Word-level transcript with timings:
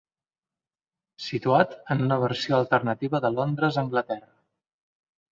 Situat 1.25 1.75
en 1.95 2.01
una 2.05 2.17
versió 2.23 2.55
alternativa 2.59 3.21
de 3.27 3.31
Londres, 3.35 3.77
Anglaterra. 3.83 4.33